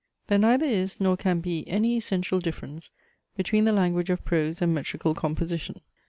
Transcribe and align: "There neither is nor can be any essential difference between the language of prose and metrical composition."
"There 0.25 0.39
neither 0.39 0.65
is 0.65 0.99
nor 0.99 1.15
can 1.15 1.41
be 1.41 1.63
any 1.67 1.95
essential 1.95 2.39
difference 2.39 2.89
between 3.37 3.65
the 3.65 3.71
language 3.71 4.09
of 4.09 4.25
prose 4.25 4.59
and 4.59 4.73
metrical 4.73 5.13
composition." 5.13 5.79